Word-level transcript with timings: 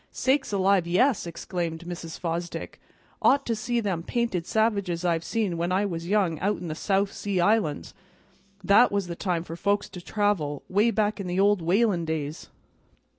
"Sakes 0.09 0.51
alive, 0.51 0.87
yes!" 0.87 1.27
exclaimed 1.27 1.85
Mrs. 1.85 2.19
Fosdick. 2.19 2.79
"Ought 3.21 3.45
to 3.45 3.55
see 3.55 3.79
them 3.79 4.01
painted 4.01 4.47
savages 4.47 5.05
I've 5.05 5.23
seen 5.23 5.57
when 5.57 5.71
I 5.71 5.85
was 5.85 6.07
young 6.07 6.39
out 6.39 6.57
in 6.57 6.69
the 6.69 6.73
South 6.73 7.13
Sea 7.13 7.39
Islands! 7.39 7.93
That 8.63 8.91
was 8.91 9.05
the 9.05 9.15
time 9.15 9.43
for 9.43 9.55
folks 9.55 9.89
to 9.89 10.01
travel, 10.01 10.63
'way 10.67 10.89
back 10.89 11.19
in 11.19 11.27
the 11.27 11.39
old 11.39 11.61
whalin' 11.61 12.03
days!" 12.05 12.49